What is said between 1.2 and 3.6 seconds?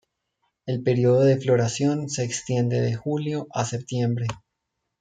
de floración se extiende de julio